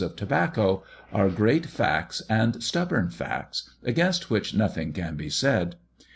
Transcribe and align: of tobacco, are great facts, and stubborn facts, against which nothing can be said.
of 0.03 0.15
tobacco, 0.15 0.83
are 1.13 1.29
great 1.29 1.67
facts, 1.67 2.23
and 2.27 2.63
stubborn 2.63 3.11
facts, 3.11 3.69
against 3.83 4.31
which 4.31 4.51
nothing 4.55 4.91
can 4.93 5.15
be 5.15 5.29
said. 5.29 5.75